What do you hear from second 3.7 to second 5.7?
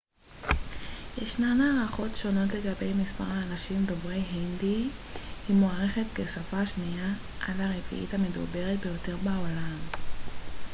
דוברי ההינדי היא